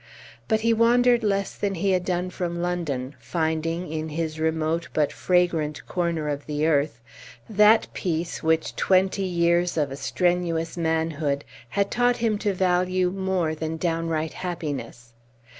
[0.47, 5.13] But he wandered less than he had done from London, finding, in his remote but
[5.13, 6.99] fragrant corner of the earth,
[7.47, 13.53] that peace which twenty years of a strenuous manhood had taught him to value more
[13.53, 15.13] than downright happiness.